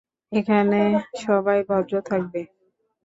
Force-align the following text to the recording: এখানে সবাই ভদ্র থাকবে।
এখানে 0.31 0.79
সবাই 1.21 1.59
ভদ্র 1.69 1.93
থাকবে। 2.09 2.41